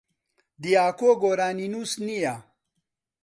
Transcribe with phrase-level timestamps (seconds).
[0.61, 2.35] دیاکۆ گۆرانینووس نییە.